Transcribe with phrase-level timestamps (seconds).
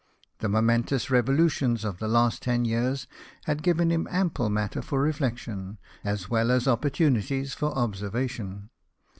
[0.39, 3.05] The momentous revolutions of the last ten years
[3.43, 8.71] had given him ample matter for reflection, as well as opportunities for observation.